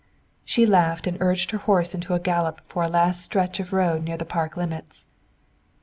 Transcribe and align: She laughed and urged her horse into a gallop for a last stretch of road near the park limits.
She 0.43 0.65
laughed 0.65 1.05
and 1.05 1.15
urged 1.19 1.51
her 1.51 1.59
horse 1.59 1.93
into 1.93 2.15
a 2.15 2.19
gallop 2.19 2.61
for 2.65 2.81
a 2.81 2.89
last 2.89 3.21
stretch 3.21 3.59
of 3.59 3.71
road 3.71 4.03
near 4.03 4.17
the 4.17 4.25
park 4.25 4.57
limits. 4.57 5.05